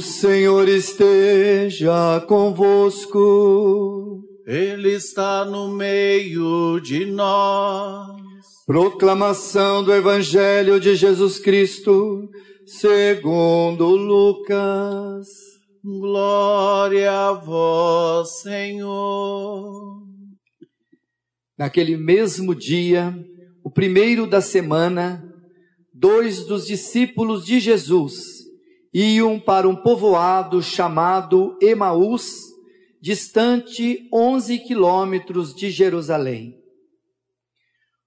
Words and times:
O 0.00 0.02
Senhor 0.02 0.66
esteja 0.66 2.24
convosco. 2.26 4.24
Ele 4.46 4.94
está 4.94 5.44
no 5.44 5.68
meio 5.68 6.80
de 6.80 7.04
nós. 7.04 8.16
Proclamação 8.64 9.84
do 9.84 9.92
Evangelho 9.92 10.80
de 10.80 10.96
Jesus 10.96 11.38
Cristo, 11.38 12.30
segundo 12.64 13.88
Lucas. 13.88 15.28
Glória 15.84 17.12
a 17.12 17.32
vós, 17.34 18.40
Senhor. 18.40 20.02
Naquele 21.58 21.98
mesmo 21.98 22.54
dia, 22.54 23.14
o 23.62 23.70
primeiro 23.70 24.26
da 24.26 24.40
semana, 24.40 25.22
dois 25.92 26.46
dos 26.46 26.66
discípulos 26.66 27.44
de 27.44 27.60
Jesus 27.60 28.29
iam 28.92 29.38
para 29.38 29.68
um 29.68 29.76
povoado 29.76 30.62
chamado 30.62 31.56
Emaús, 31.62 32.50
distante 33.00 34.08
11 34.12 34.58
quilômetros 34.58 35.54
de 35.54 35.70
Jerusalém. 35.70 36.60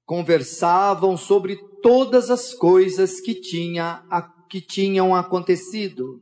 Conversavam 0.05 1.15
sobre 1.15 1.57
todas 1.81 2.29
as 2.29 2.53
coisas 2.53 3.21
que, 3.21 3.33
tinha, 3.33 4.03
que 4.49 4.59
tinham 4.59 5.15
acontecido. 5.15 6.21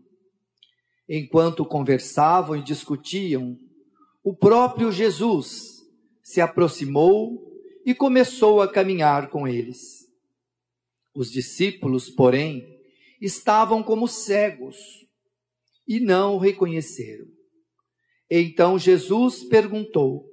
Enquanto 1.09 1.65
conversavam 1.65 2.55
e 2.55 2.63
discutiam, 2.63 3.57
o 4.23 4.35
próprio 4.35 4.91
Jesus 4.91 5.81
se 6.23 6.39
aproximou 6.39 7.51
e 7.85 7.95
começou 7.95 8.61
a 8.61 8.71
caminhar 8.71 9.29
com 9.29 9.47
eles. 9.47 10.07
Os 11.13 11.31
discípulos, 11.31 12.09
porém, 12.09 12.80
estavam 13.21 13.83
como 13.83 14.07
cegos 14.07 14.75
e 15.87 15.99
não 15.99 16.35
o 16.35 16.39
reconheceram. 16.39 17.25
Então 18.29 18.79
Jesus 18.79 19.43
perguntou: 19.43 20.25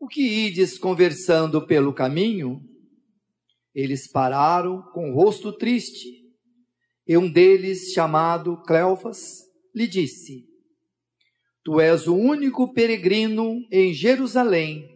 O 0.00 0.08
que 0.08 0.22
ides 0.22 0.78
conversando 0.78 1.66
pelo 1.66 1.92
caminho? 1.92 2.60
Eles 3.74 4.10
pararam 4.10 4.82
com 4.92 5.10
o 5.10 5.14
rosto 5.14 5.52
triste. 5.52 6.16
E 7.06 7.16
um 7.16 7.30
deles, 7.30 7.92
chamado 7.92 8.60
Cleofas, 8.62 9.42
lhe 9.74 9.86
disse: 9.86 10.46
Tu 11.64 11.80
és 11.80 12.06
o 12.06 12.14
único 12.14 12.72
peregrino 12.72 13.66
em 13.70 13.92
Jerusalém 13.92 14.88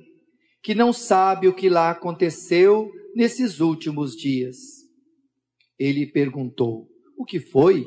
que 0.62 0.74
não 0.74 0.92
sabe 0.92 1.48
o 1.48 1.54
que 1.54 1.68
lá 1.68 1.90
aconteceu 1.90 2.90
nesses 3.16 3.60
últimos 3.60 4.14
dias. 4.14 4.56
Ele 5.78 6.06
perguntou: 6.06 6.91
O 7.16 7.24
que 7.24 7.40
foi? 7.40 7.84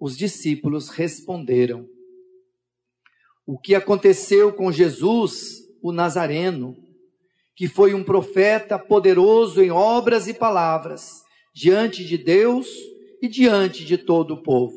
Os 0.00 0.16
discípulos 0.16 0.88
responderam: 0.88 1.86
O 3.46 3.58
que 3.58 3.74
aconteceu 3.74 4.52
com 4.52 4.70
Jesus, 4.70 5.58
o 5.82 5.92
Nazareno, 5.92 6.76
que 7.56 7.66
foi 7.66 7.94
um 7.94 8.04
profeta 8.04 8.78
poderoso 8.78 9.62
em 9.62 9.70
obras 9.70 10.28
e 10.28 10.34
palavras, 10.34 11.22
diante 11.54 12.04
de 12.04 12.16
Deus 12.16 12.68
e 13.20 13.28
diante 13.28 13.84
de 13.84 13.98
todo 13.98 14.34
o 14.34 14.42
povo. 14.42 14.76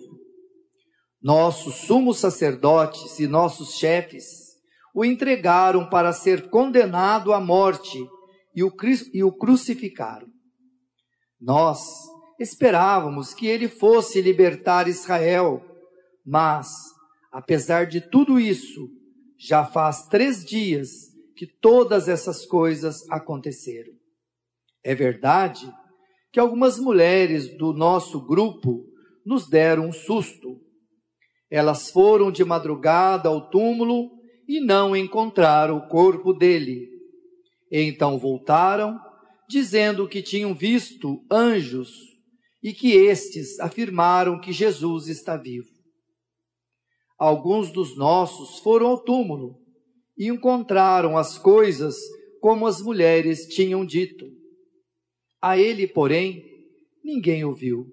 Nossos 1.22 1.76
sumos 1.76 2.18
sacerdotes 2.18 3.20
e 3.20 3.28
nossos 3.28 3.76
chefes 3.76 4.52
o 4.94 5.06
entregaram 5.06 5.88
para 5.88 6.12
ser 6.12 6.50
condenado 6.50 7.32
à 7.34 7.40
morte 7.40 7.98
e 8.56 8.64
o, 8.64 9.32
crucificaram. 9.32 10.28
Nós 11.40 11.80
esperávamos 12.42 13.34
que 13.34 13.46
ele 13.46 13.68
fosse 13.68 14.20
libertar 14.20 14.88
Israel, 14.88 15.64
mas, 16.26 16.68
apesar 17.32 17.86
de 17.86 18.02
tudo 18.02 18.40
isso, 18.40 18.90
já 19.38 19.64
faz 19.64 20.08
três 20.08 20.44
dias 20.44 20.90
que 21.36 21.46
todas 21.46 22.08
essas 22.08 22.46
coisas 22.46 23.08
aconteceram. 23.10 23.94
É 24.84 24.96
verdade 24.96 25.72
que 26.32 26.40
algumas 26.40 26.80
mulheres 26.80 27.56
do 27.58 27.74
nosso 27.74 28.20
grupo 28.26 28.86
nos 29.26 29.48
deram 29.48 29.90
um 29.90 29.94
susto. 29.94 30.60
Elas 31.50 31.92
foram 31.92 32.32
de 32.32 32.44
madrugada 32.44 33.30
ao 33.30 33.50
túmulo 33.50 34.10
e 34.48 34.60
não 34.60 34.96
encontraram 34.96 35.78
o 35.78 35.88
corpo 35.88 36.34
dele. 36.34 36.90
Então 37.72 38.18
voltaram, 38.18 39.00
dizendo 39.48 40.08
que 40.08 40.22
tinham 40.22 40.54
visto 40.56 41.24
anjos 41.30 42.11
e 42.62 42.74
que 42.74 42.94
estes 42.94 43.60
afirmaram 43.60 44.40
que 44.40 44.52
Jesus 44.52 45.08
está 45.08 45.36
vivo. 45.36 45.70
Alguns 47.18 47.72
dos 47.72 47.96
nossos 47.96 48.60
foram 48.60 48.88
ao 48.88 49.04
túmulo 49.04 49.56
e 50.18 50.28
encontraram 50.28 51.18
as 51.18 51.38
coisas 51.38 51.96
como 52.40 52.66
as 52.66 52.82
mulheres 52.82 53.46
tinham 53.48 53.86
dito. 53.86 54.26
A 55.42 55.58
ele, 55.58 55.88
porém, 55.88 56.44
ninguém 57.04 57.44
ouviu. 57.44 57.88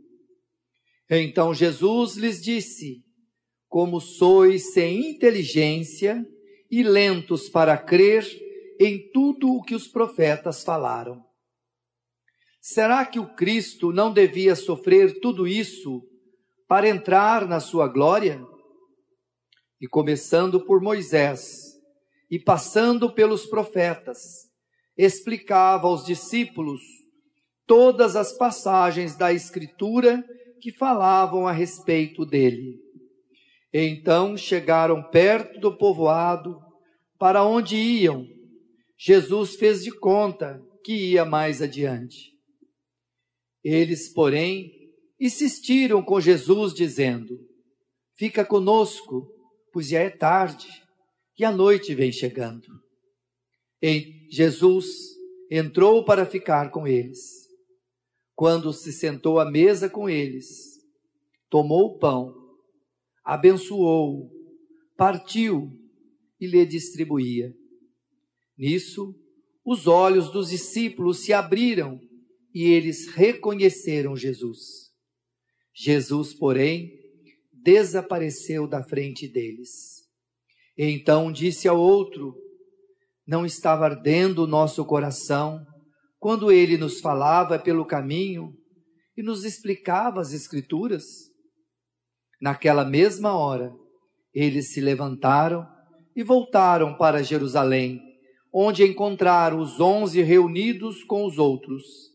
Então 1.11 1.55
Jesus 1.55 2.17
lhes 2.17 2.43
disse: 2.43 3.03
Como 3.69 4.01
sois 4.01 4.73
sem 4.73 5.11
inteligência 5.11 6.27
e 6.71 6.83
lentos 6.83 7.49
para 7.49 7.77
crer 7.77 8.27
em 8.79 9.11
tudo 9.11 9.55
o 9.55 9.63
que 9.63 9.75
os 9.75 9.89
profetas 9.89 10.63
falaram. 10.63 11.28
Será 12.61 13.05
que 13.07 13.19
o 13.19 13.35
Cristo 13.35 13.93
não 13.93 14.13
devia 14.13 14.55
sofrer 14.55 15.21
tudo 15.21 15.47
isso 15.47 16.03
para 16.67 16.89
entrar 16.89 17.47
na 17.47 17.61
sua 17.61 17.87
glória? 17.89 18.45
E 19.81 19.87
começando 19.87 20.61
por 20.65 20.81
Moisés 20.81 21.79
e 22.31 22.39
passando 22.39 23.13
pelos 23.15 23.47
profetas, 23.47 24.49
explicava 24.97 25.87
aos 25.87 26.05
discípulos 26.05 26.81
todas 27.67 28.17
as 28.17 28.33
passagens 28.33 29.17
da 29.17 29.33
Escritura 29.33 30.25
que 30.61 30.73
falavam 30.73 31.47
a 31.47 31.53
respeito 31.53 32.27
dele. 32.27 32.81
Então 33.73 34.37
chegaram 34.37 35.03
perto 35.03 35.61
do 35.61 35.77
povoado 35.77 36.59
para 37.19 37.45
onde 37.45 37.77
iam. 37.77 38.27
Jesus 38.97 39.55
fez 39.55 39.85
de 39.85 39.93
conta 39.93 40.61
que 40.83 41.13
ia 41.13 41.25
mais 41.25 41.63
adiante. 41.63 42.38
Eles, 43.71 44.09
porém, 44.09 44.73
insistiram 45.21 46.03
com 46.03 46.21
Jesus, 46.21 46.73
dizendo: 46.73 47.39
Fica 48.17 48.45
conosco, 48.45 49.29
pois 49.73 49.89
já 49.89 50.01
é 50.01 50.11
tarde 50.11 50.69
e 51.39 51.45
a 51.45 51.53
noite 51.53 51.95
vem 51.95 52.11
chegando. 52.11 52.67
E 53.83 54.27
Jesus 54.31 54.87
entrou 55.51 56.05
para 56.05 56.25
ficar 56.25 56.71
com 56.71 56.87
eles. 56.87 57.47
Quando 58.35 58.73
se 58.73 58.93
sentou 58.93 59.39
à 59.39 59.51
mesa 59.51 59.91
com 59.91 60.09
eles, 60.09 60.47
tomou 61.51 61.95
o 61.95 61.99
pão 61.99 62.39
abençoou, 63.29 64.31
partiu 64.97 65.71
e 66.41 66.47
lhe 66.47 66.65
distribuía. 66.65 67.53
Nisso, 68.57 69.15
os 69.63 69.87
olhos 69.87 70.33
dos 70.33 70.49
discípulos 70.49 71.19
se 71.19 71.35
abriram 71.35 72.01
e 72.59 72.73
eles 72.73 73.07
reconheceram 73.15 74.17
Jesus. 74.17 74.91
Jesus, 75.73 76.35
porém, 76.35 76.91
desapareceu 77.53 78.67
da 78.67 78.83
frente 78.83 79.29
deles. 79.29 80.03
Então 80.77 81.31
disse 81.31 81.69
ao 81.69 81.79
outro: 81.79 82.35
Não 83.25 83.47
estava 83.47 83.85
ardendo 83.85 84.43
o 84.43 84.47
nosso 84.49 84.85
coração 84.85 85.65
quando 86.19 86.51
ele 86.51 86.77
nos 86.77 86.99
falava 87.01 87.61
pelo 87.61 87.87
caminho 87.87 88.53
e 89.17 89.23
nos 89.23 89.45
explicava 89.45 90.21
as 90.21 90.33
Escrituras? 90.33 91.05
Naquela 92.43 92.85
mesma 92.85 93.39
hora, 93.39 93.73
eles 94.35 94.73
se 94.73 94.81
levantaram 94.81 95.65
e 96.17 96.25
voltaram 96.25 96.99
para 96.99 97.23
Jerusalém, 97.23 98.01
onde 98.53 98.83
encontraram 98.83 99.61
os 99.61 99.79
onze 99.79 100.23
reunidos 100.23 101.05
com 101.05 101.25
os 101.25 101.39
outros. 101.39 102.08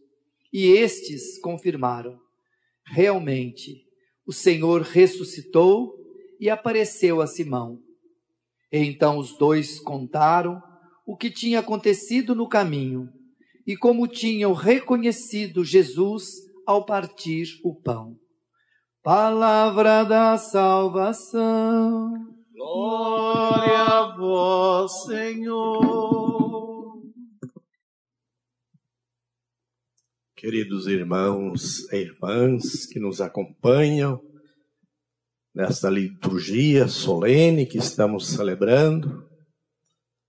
E 0.54 0.68
estes 0.68 1.40
confirmaram: 1.42 2.20
realmente, 2.86 3.82
o 4.26 4.32
Senhor 4.32 4.82
ressuscitou 4.82 5.96
e 6.40 6.50
apareceu 6.50 7.20
a 7.22 7.28
Simão. 7.28 7.80
Então 8.72 9.18
os 9.18 9.36
dois 9.38 9.80
contaram 9.80 10.62
o 11.06 11.18
que 11.18 11.32
tinha 11.32 11.60
acontecido 11.60 12.36
no 12.36 12.48
caminho 12.48 13.10
e 13.66 13.76
como 13.76 14.08
tinham 14.08 14.54
reconhecido 14.54 15.66
Jesus 15.66 16.26
ao 16.66 16.86
partir 16.86 17.60
o 17.64 17.74
pão. 17.76 18.16
Palavra 19.02 20.04
da 20.04 20.38
salvação. 20.38 22.14
Glória 22.56 23.84
a 23.84 24.16
vós, 24.18 25.04
Senhor. 25.04 26.33
Queridos 30.44 30.88
irmãos 30.88 31.90
e 31.94 32.00
irmãs 32.00 32.86
que 32.86 33.00
nos 33.00 33.22
acompanham 33.22 34.22
nesta 35.56 35.90
liturgia 35.90 36.86
solene 36.86 37.66
que 37.66 37.78
estamos 37.78 38.28
celebrando, 38.28 39.26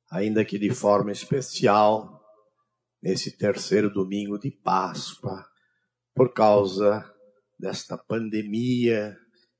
ainda 0.08 0.44
que 0.44 0.56
de 0.56 0.70
forma 0.70 1.11
especial, 1.11 2.22
nesse 3.02 3.37
terceiro 3.37 3.93
domingo 3.93 4.38
de 4.38 4.52
Páscoa, 4.52 5.44
por 6.14 6.32
causa 6.32 7.05
desta 7.58 7.99
pandemia 7.99 9.19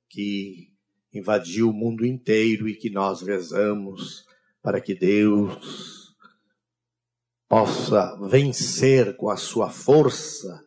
que 0.09 0.69
invadiu 1.13 1.71
o 1.71 1.75
mundo 1.75 2.07
inteiro 2.07 2.69
e 2.69 2.77
que 2.77 2.91
nós 2.91 3.23
rezamos 3.23 4.25
para 4.63 4.81
que 4.81 4.95
Deus 4.95 6.04
possa 7.57 8.17
vencer 8.17 9.17
com 9.17 9.31
a 9.31 9.37
sua 9.37 9.71
força, 9.71 10.61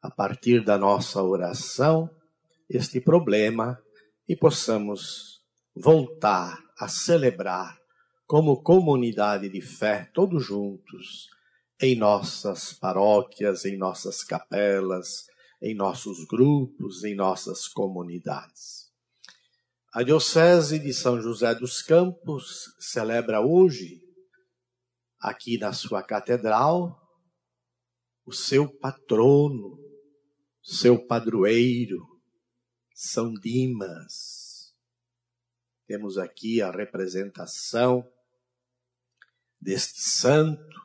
a 0.00 0.10
partir 0.10 0.64
da 0.64 0.78
nossa 0.78 1.22
oração, 1.22 2.08
este 2.70 3.02
problema 3.02 3.78
e 4.26 4.34
possamos 4.34 5.42
voltar 5.74 6.58
a 6.78 6.88
celebrar 6.88 7.78
como 8.26 8.62
comunidade 8.62 9.50
de 9.50 9.60
fé, 9.60 10.10
todos 10.14 10.42
juntos, 10.42 11.28
em 11.82 11.94
nossas 11.94 12.72
paróquias, 12.72 13.66
em 13.66 13.76
nossas 13.76 14.24
capelas, 14.24 15.26
em 15.60 15.74
nossos 15.74 16.24
grupos, 16.24 17.04
em 17.04 17.14
nossas 17.14 17.68
comunidades. 17.68 18.90
A 19.92 20.02
Diocese 20.02 20.78
de 20.78 20.94
São 20.94 21.20
José 21.20 21.54
dos 21.54 21.82
Campos 21.82 22.74
celebra 22.78 23.42
hoje, 23.42 24.05
aqui 25.18 25.58
na 25.58 25.72
sua 25.72 26.02
catedral, 26.02 27.00
o 28.24 28.32
seu 28.32 28.68
patrono, 28.68 29.78
seu 30.62 31.04
padroeiro, 31.06 32.04
São 32.94 33.32
Dimas. 33.34 34.74
Temos 35.86 36.18
aqui 36.18 36.60
a 36.60 36.70
representação 36.70 38.04
deste 39.60 40.00
santo 40.00 40.80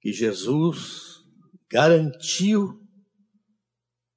que 0.00 0.12
Jesus 0.12 1.24
garantiu 1.70 2.80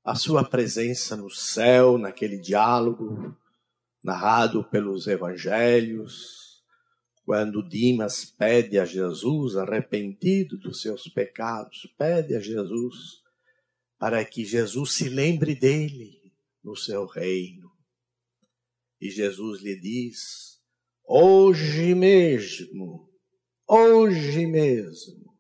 a 0.04 0.16
sua 0.16 0.48
presença 0.48 1.16
no 1.16 1.30
céu, 1.30 1.98
naquele 1.98 2.40
diálogo 2.40 3.36
narrado 4.04 4.64
pelos 4.64 5.08
evangelhos, 5.08 6.51
quando 7.32 7.66
Dimas 7.66 8.26
pede 8.26 8.78
a 8.78 8.84
Jesus, 8.84 9.56
arrependido 9.56 10.58
dos 10.58 10.82
seus 10.82 11.08
pecados, 11.08 11.88
pede 11.98 12.36
a 12.36 12.42
Jesus 12.42 13.24
para 13.98 14.26
que 14.26 14.44
Jesus 14.44 14.96
se 14.96 15.08
lembre 15.08 15.56
dele 15.56 16.30
no 16.62 16.76
seu 16.76 17.06
reino. 17.06 17.72
E 19.00 19.10
Jesus 19.10 19.62
lhe 19.62 19.80
diz: 19.80 20.62
Hoje 21.08 21.96
mesmo, 21.96 23.10
hoje 23.66 24.46
mesmo, 24.46 25.40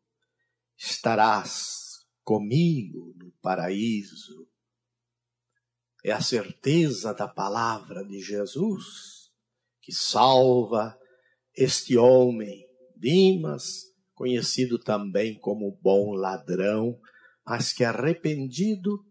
estarás 0.78 2.08
comigo 2.24 3.14
no 3.18 3.34
paraíso 3.42 4.48
é 6.06 6.14
a 6.14 6.22
certeza 6.22 7.14
da 7.14 7.28
palavra 7.28 8.06
de 8.06 8.22
Jesus 8.22 9.30
que 9.82 9.92
salva 9.92 10.98
este 11.56 11.98
homem, 11.98 12.66
Dimas, 12.96 13.92
conhecido 14.14 14.78
também 14.78 15.40
como 15.40 15.78
bom 15.82 16.14
ladrão, 16.14 17.00
mas 17.46 17.74
que 17.74 17.84
arrependido 17.84 19.04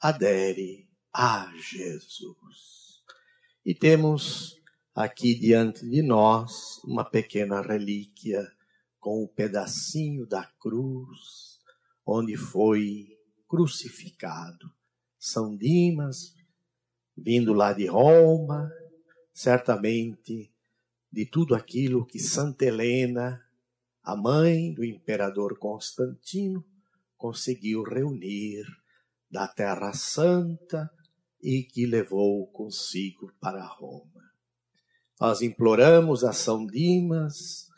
adere 0.00 0.88
a 1.12 1.52
Jesus. 1.56 3.02
E 3.64 3.74
temos 3.74 4.54
aqui 4.94 5.34
diante 5.34 5.88
de 5.88 6.02
nós 6.02 6.80
uma 6.84 7.04
pequena 7.04 7.60
relíquia 7.60 8.46
com 9.00 9.20
o 9.20 9.24
um 9.24 9.28
pedacinho 9.28 10.26
da 10.26 10.44
cruz 10.60 11.58
onde 12.06 12.36
foi 12.36 13.18
crucificado 13.48 14.70
são 15.26 15.56
Dimas, 15.56 16.34
vindo 17.16 17.52
lá 17.52 17.72
de 17.72 17.86
Roma, 17.86 18.70
certamente 19.34 20.52
de 21.16 21.24
tudo 21.24 21.54
aquilo 21.54 22.04
que 22.04 22.18
Santa 22.18 22.66
Helena, 22.66 23.42
a 24.04 24.14
mãe 24.14 24.74
do 24.74 24.84
imperador 24.84 25.58
Constantino, 25.58 26.62
conseguiu 27.16 27.82
reunir 27.82 28.66
da 29.30 29.48
Terra 29.48 29.94
Santa 29.94 30.90
e 31.42 31.62
que 31.62 31.86
levou 31.86 32.46
consigo 32.48 33.32
para 33.40 33.64
Roma. 33.64 34.30
Nós 35.18 35.40
imploramos 35.40 36.22
a 36.22 36.34
São 36.34 36.66
Dimas 36.66 37.68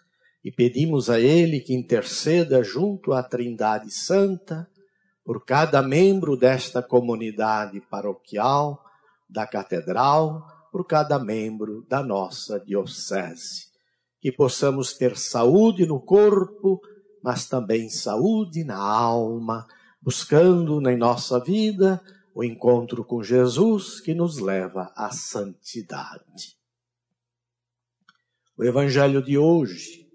e 0.45 0.51
pedimos 0.51 1.09
a 1.09 1.21
ele 1.21 1.61
que 1.61 1.73
interceda 1.73 2.65
junto 2.65 3.13
à 3.13 3.23
Trindade 3.23 3.93
Santa 3.93 4.69
por 5.25 5.45
cada 5.45 5.81
membro 5.81 6.37
desta 6.37 6.83
comunidade 6.83 7.81
paroquial, 7.83 8.85
da 9.31 9.47
catedral, 9.47 10.58
por 10.71 10.87
cada 10.87 11.19
membro 11.19 11.85
da 11.89 12.03
nossa 12.03 12.59
diocese. 12.61 13.69
Que 14.21 14.33
possamos 14.33 14.93
ter 14.93 15.17
saúde 15.17 15.87
no 15.87 16.01
corpo, 16.01 16.81
mas 17.23 17.49
também 17.49 17.89
saúde 17.89 18.65
na 18.65 18.79
alma, 18.79 19.67
buscando 20.01 20.81
na 20.81 20.97
nossa 20.97 21.39
vida 21.41 22.03
o 22.35 22.45
encontro 22.45 23.05
com 23.05 23.23
Jesus 23.23 24.01
que 24.01 24.15
nos 24.15 24.39
leva 24.39 24.93
à 24.97 25.11
santidade. 25.11 26.57
O 28.57 28.65
evangelho 28.65 29.23
de 29.23 29.37
hoje 29.39 30.09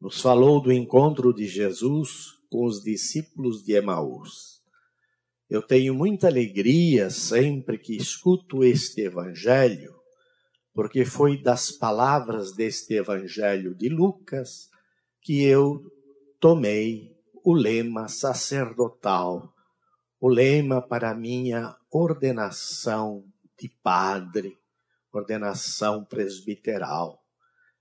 nos 0.00 0.20
falou 0.20 0.60
do 0.60 0.72
encontro 0.72 1.34
de 1.34 1.46
Jesus 1.46 2.38
com 2.50 2.64
os 2.64 2.82
discípulos 2.82 3.62
de 3.62 3.72
Emaús. 3.72 4.57
Eu 5.48 5.62
tenho 5.62 5.94
muita 5.94 6.26
alegria 6.26 7.08
sempre 7.08 7.78
que 7.78 7.96
escuto 7.96 8.62
este 8.62 9.00
evangelho, 9.00 9.98
porque 10.74 11.06
foi 11.06 11.40
das 11.42 11.70
palavras 11.70 12.52
deste 12.52 12.94
evangelho 12.94 13.74
de 13.74 13.88
Lucas 13.88 14.68
que 15.22 15.42
eu 15.42 15.90
tomei 16.38 17.16
o 17.42 17.54
lema 17.54 18.08
sacerdotal, 18.08 19.54
o 20.20 20.28
lema 20.28 20.82
para 20.82 21.14
minha 21.14 21.74
ordenação 21.90 23.24
de 23.58 23.70
padre, 23.82 24.58
ordenação 25.10 26.04
presbiteral. 26.04 27.24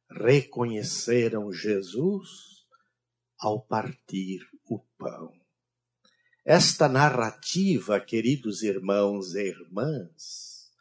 Reconheceram 0.09 1.51
Jesus 1.51 2.65
ao 3.37 3.61
partir 3.61 4.39
o 4.69 4.79
pão. 4.97 5.36
Esta 6.49 6.87
narrativa, 6.87 7.99
queridos 7.99 8.63
irmãos 8.63 9.35
e 9.35 9.49
irmãs, 9.49 10.71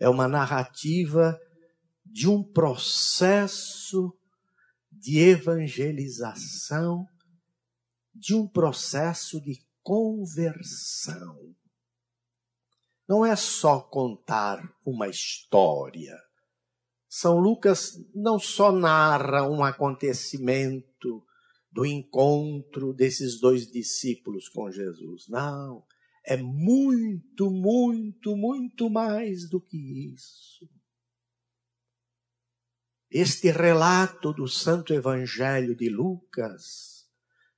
é 0.00 0.08
uma 0.08 0.26
narrativa 0.26 1.38
de 2.02 2.26
um 2.26 2.42
processo 2.42 4.16
de 4.90 5.18
evangelização, 5.18 7.06
de 8.14 8.34
um 8.34 8.48
processo 8.48 9.38
de 9.42 9.62
conversão. 9.82 11.54
Não 13.06 13.26
é 13.26 13.36
só 13.36 13.80
contar 13.80 14.66
uma 14.82 15.08
história. 15.08 16.18
São 17.06 17.36
Lucas 17.36 18.02
não 18.14 18.38
só 18.38 18.72
narra 18.72 19.46
um 19.46 19.62
acontecimento 19.62 21.22
do 21.72 21.86
encontro 21.86 22.92
desses 22.92 23.40
dois 23.40 23.66
discípulos 23.66 24.48
com 24.48 24.70
Jesus. 24.70 25.26
Não, 25.28 25.84
é 26.24 26.36
muito, 26.36 27.50
muito, 27.50 28.36
muito 28.36 28.90
mais 28.90 29.48
do 29.48 29.60
que 29.60 30.12
isso. 30.12 30.68
Este 33.10 33.50
relato 33.50 34.32
do 34.32 34.46
Santo 34.46 34.92
Evangelho 34.92 35.74
de 35.74 35.88
Lucas, 35.88 37.06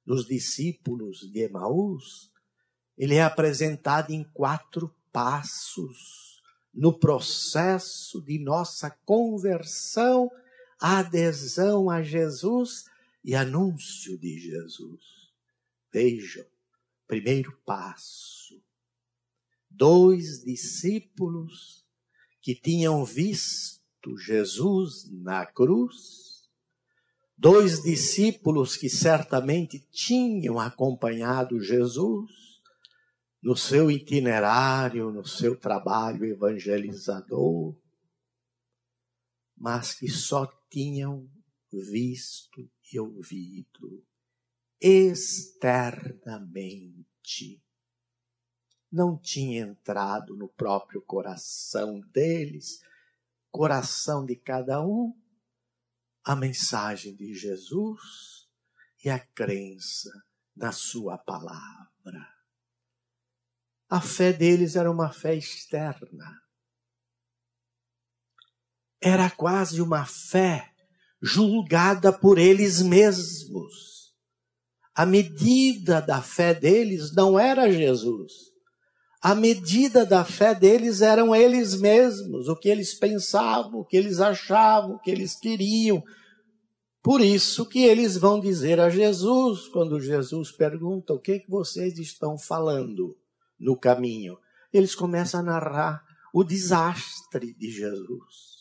dos 0.04 0.26
discípulos 0.26 1.20
de 1.32 1.40
Emaús, 1.40 2.30
ele 2.96 3.16
é 3.16 3.22
apresentado 3.22 4.10
em 4.10 4.24
quatro 4.32 4.94
passos 5.12 6.34
no 6.72 6.98
processo 6.98 8.20
de 8.22 8.38
nossa 8.38 8.90
conversão, 9.04 10.28
adesão 10.80 11.88
a 11.88 12.02
Jesus 12.02 12.84
e 13.24 13.34
anúncio 13.34 14.18
de 14.18 14.38
Jesus. 14.38 15.32
Vejam, 15.90 16.44
primeiro 17.06 17.56
passo. 17.64 18.62
Dois 19.70 20.44
discípulos 20.44 21.84
que 22.42 22.54
tinham 22.54 23.04
visto 23.04 24.16
Jesus 24.18 25.10
na 25.10 25.46
cruz, 25.46 26.42
dois 27.36 27.82
discípulos 27.82 28.76
que 28.76 28.90
certamente 28.90 29.80
tinham 29.90 30.60
acompanhado 30.60 31.60
Jesus 31.60 32.30
no 33.42 33.56
seu 33.56 33.90
itinerário, 33.90 35.10
no 35.10 35.26
seu 35.26 35.56
trabalho 35.56 36.24
evangelizador, 36.24 37.74
mas 39.56 39.94
que 39.94 40.08
só 40.08 40.46
tinham 40.70 41.28
visto 41.80 42.68
e 42.92 42.98
ouvido 42.98 44.04
externamente. 44.80 47.62
Não 48.92 49.16
tinha 49.18 49.62
entrado 49.62 50.36
no 50.36 50.48
próprio 50.48 51.00
coração 51.00 52.00
deles, 52.12 52.80
coração 53.50 54.26
de 54.26 54.36
cada 54.36 54.84
um, 54.84 55.18
a 56.22 56.36
mensagem 56.36 57.16
de 57.16 57.32
Jesus 57.34 58.46
e 59.02 59.08
a 59.08 59.18
crença 59.18 60.10
na 60.54 60.70
Sua 60.70 61.16
palavra. 61.16 62.28
A 63.88 64.02
fé 64.02 64.32
deles 64.32 64.76
era 64.76 64.90
uma 64.90 65.10
fé 65.12 65.34
externa. 65.34 66.42
Era 69.00 69.30
quase 69.30 69.80
uma 69.80 70.04
fé 70.04 70.73
julgada 71.24 72.12
por 72.12 72.38
eles 72.38 72.82
mesmos. 72.82 74.12
A 74.94 75.06
medida 75.06 76.00
da 76.00 76.20
fé 76.20 76.54
deles 76.54 77.14
não 77.14 77.40
era 77.40 77.72
Jesus. 77.72 78.32
A 79.22 79.34
medida 79.34 80.04
da 80.04 80.22
fé 80.22 80.54
deles 80.54 81.00
eram 81.00 81.34
eles 81.34 81.74
mesmos, 81.80 82.46
o 82.46 82.54
que 82.54 82.68
eles 82.68 82.92
pensavam, 82.92 83.80
o 83.80 83.84
que 83.84 83.96
eles 83.96 84.20
achavam, 84.20 84.96
o 84.96 84.98
que 84.98 85.10
eles 85.10 85.34
queriam. 85.34 86.04
Por 87.02 87.22
isso 87.22 87.66
que 87.66 87.84
eles 87.84 88.18
vão 88.18 88.38
dizer 88.38 88.78
a 88.78 88.90
Jesus, 88.90 89.66
quando 89.68 89.98
Jesus 89.98 90.52
pergunta: 90.52 91.14
o 91.14 91.18
que, 91.18 91.40
que 91.40 91.50
vocês 91.50 91.98
estão 91.98 92.36
falando 92.36 93.16
no 93.58 93.76
caminho? 93.78 94.36
Eles 94.70 94.94
começam 94.94 95.40
a 95.40 95.42
narrar 95.42 96.04
o 96.34 96.44
desastre 96.44 97.54
de 97.54 97.70
Jesus. 97.70 98.53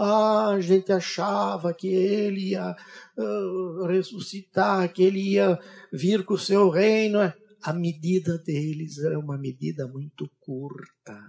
Ah, 0.00 0.50
a 0.50 0.60
gente 0.60 0.92
achava 0.92 1.74
que 1.74 1.88
ele 1.88 2.50
ia 2.50 2.76
uh, 3.16 3.84
ressuscitar, 3.86 4.92
que 4.92 5.02
ele 5.02 5.32
ia 5.32 5.58
vir 5.92 6.24
com 6.24 6.34
o 6.34 6.38
seu 6.38 6.70
reino. 6.70 7.18
A 7.60 7.72
medida 7.72 8.38
deles 8.38 8.98
era 8.98 9.18
uma 9.18 9.36
medida 9.36 9.88
muito 9.88 10.30
curta, 10.38 11.20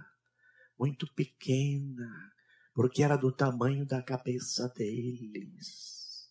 muito 0.78 1.12
pequena, 1.14 2.30
porque 2.72 3.02
era 3.02 3.16
do 3.16 3.32
tamanho 3.32 3.84
da 3.84 4.00
cabeça 4.04 4.68
deles. 4.68 6.30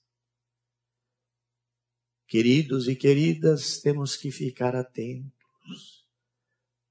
Queridos 2.25 2.87
e 2.87 2.95
queridas, 2.95 3.81
temos 3.81 4.15
que 4.15 4.31
ficar 4.31 4.77
atentos 4.77 6.07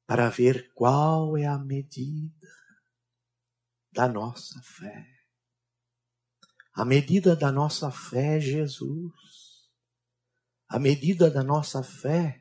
para 0.06 0.28
ver 0.28 0.70
qual 0.74 1.38
é 1.38 1.46
a 1.46 1.58
medida 1.58 2.34
da 3.90 4.06
nossa 4.06 4.60
fé. 4.62 5.17
A 6.78 6.84
medida 6.84 7.34
da 7.34 7.50
nossa 7.50 7.90
fé 7.90 8.36
é 8.36 8.40
Jesus. 8.40 9.12
A 10.68 10.78
medida 10.78 11.28
da 11.28 11.42
nossa 11.42 11.82
fé 11.82 12.40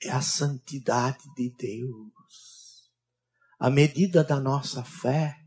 é 0.00 0.08
a 0.08 0.22
santidade 0.22 1.24
de 1.34 1.50
Deus. 1.50 2.92
A 3.58 3.68
medida 3.68 4.22
da 4.22 4.38
nossa 4.38 4.84
fé 4.84 5.44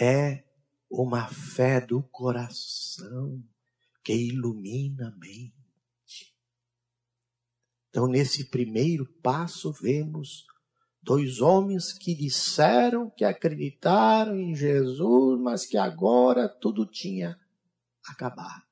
é 0.00 0.42
uma 0.90 1.28
fé 1.28 1.80
do 1.80 2.02
coração 2.02 3.40
que 4.02 4.12
ilumina 4.12 5.10
a 5.10 5.16
mente. 5.16 6.34
Então, 7.88 8.08
nesse 8.08 8.50
primeiro 8.50 9.06
passo, 9.22 9.72
vemos 9.72 10.44
Dois 11.04 11.40
homens 11.40 11.92
que 11.92 12.14
disseram 12.14 13.10
que 13.10 13.24
acreditaram 13.24 14.40
em 14.40 14.54
Jesus, 14.54 15.38
mas 15.38 15.66
que 15.66 15.76
agora 15.76 16.48
tudo 16.48 16.86
tinha 16.86 17.38
acabado. 18.06 18.64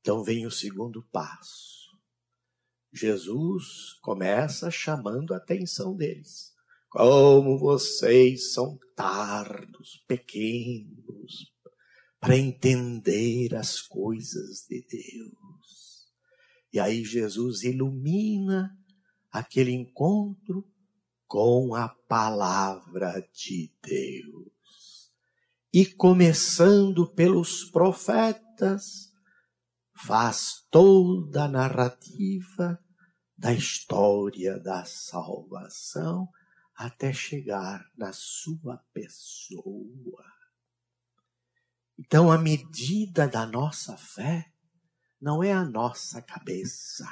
Então 0.00 0.22
vem 0.22 0.44
o 0.46 0.50
segundo 0.50 1.02
passo. 1.10 1.96
Jesus 2.92 3.94
começa 4.02 4.70
chamando 4.70 5.32
a 5.32 5.38
atenção 5.38 5.96
deles. 5.96 6.52
Como 6.90 7.58
vocês 7.58 8.52
são 8.52 8.78
tardos, 8.94 10.04
pequenos, 10.06 11.50
para 12.20 12.36
entender 12.36 13.54
as 13.54 13.80
coisas 13.80 14.66
de 14.68 14.84
Deus. 14.86 16.12
E 16.70 16.78
aí 16.78 17.02
Jesus 17.02 17.62
ilumina 17.62 18.76
aquele 19.32 19.72
encontro 19.72 20.70
com 21.26 21.74
a 21.74 21.88
palavra 21.88 23.26
de 23.32 23.72
Deus. 23.82 25.10
E 25.72 25.86
começando 25.86 27.06
pelos 27.06 27.64
profetas, 27.64 29.10
faz 29.94 30.66
toda 30.70 31.44
a 31.44 31.48
narrativa 31.48 32.78
da 33.38 33.54
história 33.54 34.60
da 34.60 34.84
salvação 34.84 36.28
até 36.76 37.10
chegar 37.12 37.90
na 37.96 38.12
sua 38.12 38.76
pessoa. 38.92 40.24
Então, 41.98 42.30
a 42.30 42.36
medida 42.36 43.26
da 43.26 43.46
nossa 43.46 43.96
fé 43.96 44.52
não 45.18 45.42
é 45.42 45.52
a 45.52 45.64
nossa 45.64 46.20
cabeça 46.20 47.08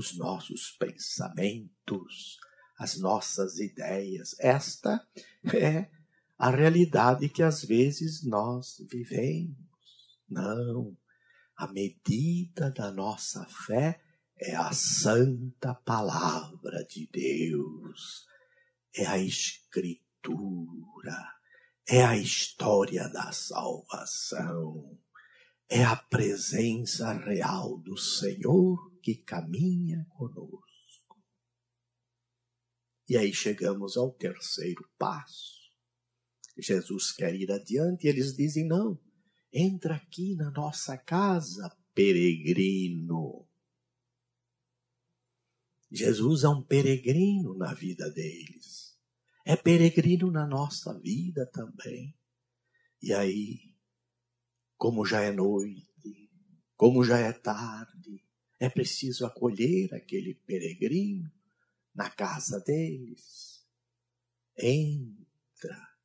os 0.00 0.16
nossos 0.16 0.70
pensamentos, 0.70 2.38
as 2.78 2.96
nossas 2.96 3.58
ideias. 3.58 4.34
Esta 4.38 5.06
é 5.52 5.90
a 6.38 6.48
realidade 6.48 7.28
que 7.28 7.42
às 7.42 7.62
vezes 7.62 8.24
nós 8.24 8.82
vivemos. 8.90 9.58
Não. 10.26 10.96
A 11.54 11.66
medida 11.70 12.70
da 12.70 12.90
nossa 12.90 13.44
fé 13.44 14.00
é 14.38 14.56
a 14.56 14.72
santa 14.72 15.74
palavra 15.74 16.82
de 16.88 17.06
Deus, 17.12 18.26
é 18.96 19.04
a 19.04 19.18
Escritura, 19.18 20.14
é 21.86 22.02
a 22.02 22.16
história 22.16 23.06
da 23.10 23.32
salvação, 23.32 24.98
é 25.68 25.84
a 25.84 25.94
presença 25.94 27.12
real 27.12 27.76
do 27.76 27.98
Senhor 27.98 28.89
que 29.02 29.16
caminha 29.16 30.06
conosco. 30.10 30.60
E 33.08 33.16
aí 33.16 33.32
chegamos 33.34 33.96
ao 33.96 34.12
terceiro 34.12 34.88
passo. 34.98 35.60
Jesus 36.56 37.12
quer 37.12 37.34
ir 37.34 37.50
adiante 37.50 38.06
e 38.06 38.08
eles 38.08 38.34
dizem: 38.34 38.66
não, 38.66 39.00
entra 39.52 39.96
aqui 39.96 40.34
na 40.36 40.50
nossa 40.50 40.96
casa, 40.96 41.76
peregrino. 41.94 43.48
Jesus 45.90 46.44
é 46.44 46.48
um 46.48 46.62
peregrino 46.62 47.56
na 47.56 47.74
vida 47.74 48.08
deles. 48.10 48.96
É 49.44 49.56
peregrino 49.56 50.30
na 50.30 50.46
nossa 50.46 50.96
vida 51.00 51.50
também. 51.52 52.16
E 53.02 53.12
aí, 53.12 53.74
como 54.76 55.04
já 55.04 55.22
é 55.22 55.32
noite, 55.32 56.30
como 56.76 57.02
já 57.02 57.18
é 57.18 57.32
tarde, 57.32 58.22
é 58.60 58.68
preciso 58.68 59.24
acolher 59.24 59.94
aquele 59.94 60.34
peregrino 60.34 61.32
na 61.94 62.10
casa 62.10 62.60
deles. 62.60 63.66
Entra 64.54 65.96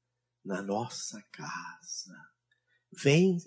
na 0.41 0.61
nossa 0.61 1.21
casa. 1.33 2.15
Vem 2.93 3.37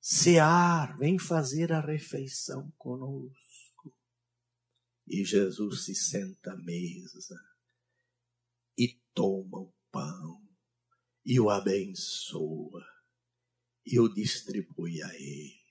cear, 0.00 0.96
vem 0.96 1.18
fazer 1.18 1.70
a 1.74 1.80
refeição 1.80 2.72
conosco. 2.78 3.94
E 5.06 5.22
Jesus 5.22 5.84
se 5.84 5.94
senta 5.94 6.52
à 6.52 6.56
mesa 6.56 7.38
e 8.78 8.98
toma 9.12 9.58
o 9.58 9.74
pão 9.92 10.42
e 11.22 11.38
o 11.38 11.50
abençoa 11.50 12.82
e 13.84 14.00
o 14.00 14.08
distribui 14.08 15.02
a 15.02 15.14
ele 15.14 15.65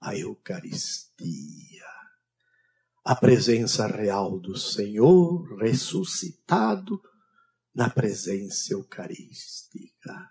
a 0.00 0.16
Eucaristia, 0.16 1.86
a 3.04 3.14
presença 3.14 3.86
real 3.86 4.38
do 4.38 4.56
Senhor 4.56 5.58
ressuscitado 5.58 7.00
na 7.74 7.90
presença 7.90 8.72
eucarística. 8.72 10.30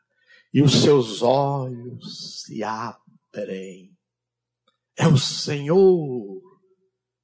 E 0.54 0.62
os 0.62 0.82
seus 0.82 1.22
olhos 1.22 2.44
se 2.44 2.64
abrem. 2.64 3.96
É 4.98 5.08
o 5.08 5.18
Senhor 5.18 6.42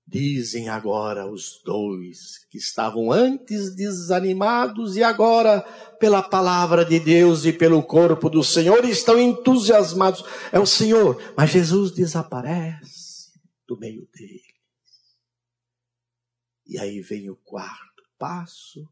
Dizem 0.07 0.69
agora 0.69 1.25
os 1.25 1.59
dois 1.65 2.45
que 2.49 2.59
estavam 2.59 3.11
antes 3.11 3.75
desanimados 3.75 4.95
e 4.95 5.03
agora, 5.03 5.61
pela 5.99 6.21
palavra 6.21 6.85
de 6.85 6.99
Deus 6.99 7.43
e 7.43 7.51
pelo 7.51 7.81
corpo 7.81 8.29
do 8.29 8.43
Senhor, 8.43 8.85
estão 8.85 9.19
entusiasmados. 9.19 10.23
É 10.51 10.59
o 10.59 10.65
Senhor, 10.65 11.19
mas 11.35 11.49
Jesus 11.49 11.91
desaparece 11.91 13.31
do 13.67 13.79
meio 13.79 14.07
deles. 14.13 14.45
E 16.67 16.77
aí 16.77 17.01
vem 17.01 17.29
o 17.31 17.35
quarto 17.35 18.03
passo. 18.17 18.87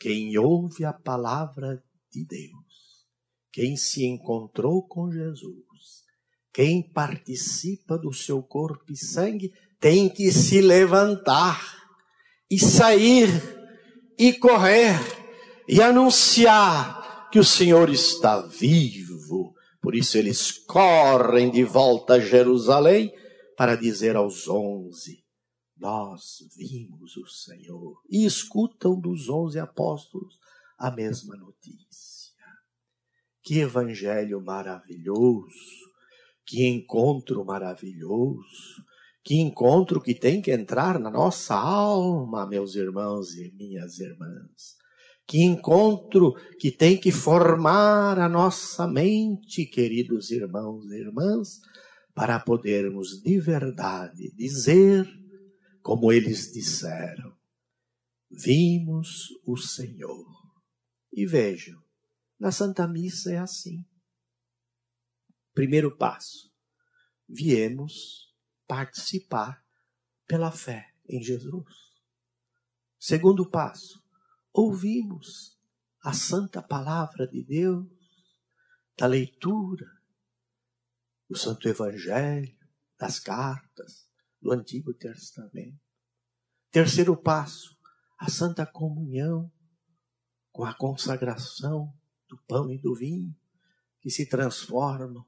Quem 0.00 0.36
ouve 0.36 0.84
a 0.84 0.92
palavra 0.92 1.82
de 2.10 2.24
Deus, 2.24 3.06
quem 3.52 3.76
se 3.76 4.04
encontrou 4.04 4.86
com 4.86 5.10
Jesus, 5.10 6.04
quem 6.52 6.82
participa 6.82 7.98
do 7.98 8.12
seu 8.12 8.42
corpo 8.42 8.92
e 8.92 8.96
sangue, 8.96 9.52
tem 9.80 10.08
que 10.08 10.30
se 10.32 10.60
levantar 10.60 11.60
e 12.50 12.58
sair 12.58 13.28
e 14.18 14.32
correr 14.32 14.98
e 15.68 15.80
anunciar 15.82 17.28
que 17.30 17.38
o 17.38 17.44
Senhor 17.44 17.88
está 17.90 18.40
vivo. 18.40 19.54
Por 19.80 19.94
isso 19.94 20.18
eles 20.18 20.52
correm 20.52 21.50
de 21.50 21.62
volta 21.62 22.14
a 22.14 22.20
Jerusalém 22.20 23.12
para 23.56 23.76
dizer 23.76 24.16
aos 24.16 24.48
onze: 24.48 25.24
Nós 25.76 26.38
vimos 26.56 27.16
o 27.16 27.26
Senhor. 27.26 28.00
E 28.08 28.24
escutam 28.24 28.98
dos 28.98 29.28
onze 29.28 29.58
apóstolos 29.58 30.38
a 30.78 30.90
mesma 30.90 31.36
notícia. 31.36 32.34
Que 33.42 33.60
evangelho 33.60 34.40
maravilhoso! 34.40 35.88
Que 36.44 36.66
encontro 36.66 37.44
maravilhoso! 37.44 38.88
Que 39.28 39.34
encontro 39.34 40.00
que 40.00 40.14
tem 40.14 40.40
que 40.40 40.50
entrar 40.50 40.98
na 40.98 41.10
nossa 41.10 41.54
alma, 41.54 42.46
meus 42.46 42.74
irmãos 42.74 43.34
e 43.34 43.52
minhas 43.52 43.98
irmãs. 43.98 44.74
Que 45.26 45.42
encontro 45.42 46.32
que 46.58 46.72
tem 46.72 46.98
que 46.98 47.12
formar 47.12 48.18
a 48.18 48.26
nossa 48.26 48.88
mente, 48.88 49.66
queridos 49.66 50.30
irmãos 50.30 50.90
e 50.90 50.94
irmãs, 50.94 51.60
para 52.14 52.40
podermos 52.40 53.20
de 53.22 53.38
verdade 53.38 54.34
dizer, 54.34 55.06
como 55.82 56.10
eles 56.10 56.50
disseram: 56.50 57.36
Vimos 58.30 59.26
o 59.44 59.58
Senhor. 59.58 60.24
E 61.12 61.26
vejam, 61.26 61.78
na 62.40 62.50
Santa 62.50 62.88
Missa 62.88 63.30
é 63.30 63.36
assim. 63.36 63.84
Primeiro 65.52 65.94
passo: 65.98 66.50
viemos 67.28 68.27
participar 68.68 69.64
pela 70.26 70.52
fé 70.52 70.94
em 71.08 71.22
Jesus. 71.22 71.74
Segundo 72.98 73.48
passo, 73.48 74.04
ouvimos 74.52 75.58
a 76.02 76.12
santa 76.12 76.62
palavra 76.62 77.26
de 77.26 77.42
Deus, 77.42 77.88
da 78.96 79.06
leitura, 79.06 79.86
do 81.28 81.36
Santo 81.36 81.68
Evangelho, 81.68 82.56
das 82.98 83.18
cartas 83.18 84.08
do 84.40 84.52
Antigo 84.52 84.92
Testamento. 84.92 85.80
Terceiro 86.70 87.16
passo, 87.16 87.76
a 88.18 88.30
santa 88.30 88.66
comunhão 88.66 89.50
com 90.52 90.64
a 90.64 90.74
consagração 90.74 91.94
do 92.28 92.36
pão 92.46 92.70
e 92.70 92.78
do 92.78 92.94
vinho 92.94 93.34
que 94.00 94.10
se 94.10 94.28
transformam 94.28 95.24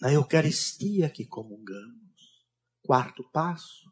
na 0.00 0.12
Eucaristia 0.12 1.10
que 1.10 1.26
comungamos. 1.26 2.44
Quarto 2.82 3.24
passo, 3.30 3.90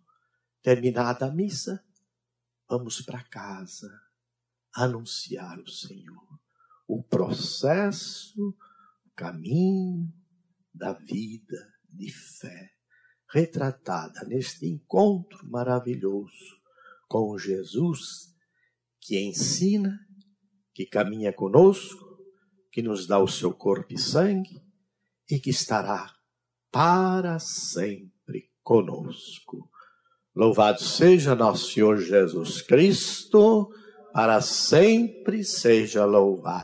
terminada 0.63 1.27
a 1.27 1.31
missa, 1.31 1.85
vamos 2.69 3.01
para 3.01 3.23
casa 3.25 3.91
anunciar 4.73 5.59
o 5.59 5.69
Senhor. 5.69 6.41
O 6.87 7.03
processo, 7.03 8.57
o 9.05 9.11
caminho 9.17 10.13
da 10.73 10.93
vida 10.93 11.73
de 11.89 12.13
fé, 12.13 12.73
retratada 13.29 14.25
neste 14.27 14.67
encontro 14.67 15.49
maravilhoso 15.49 16.61
com 17.09 17.37
Jesus, 17.39 18.35
que 19.01 19.21
ensina, 19.21 19.99
que 20.73 20.87
caminha 20.87 21.33
conosco, 21.33 22.19
que 22.71 22.83
nos 22.83 23.07
dá 23.07 23.19
o 23.19 23.29
seu 23.29 23.53
corpo 23.55 23.95
e 23.95 23.99
sangue, 23.99 24.64
e 25.31 25.39
que 25.39 25.51
estará 25.51 26.13
para 26.71 27.39
sempre 27.39 28.51
conosco. 28.63 29.71
Louvado 30.35 30.83
seja 30.83 31.35
nosso 31.35 31.73
Senhor 31.73 31.99
Jesus 31.99 32.61
Cristo, 32.63 33.69
para 34.13 34.41
sempre 34.41 35.45
seja 35.45 36.05
louvado. 36.05 36.63